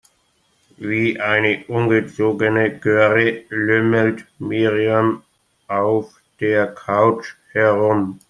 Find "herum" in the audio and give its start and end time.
7.51-8.19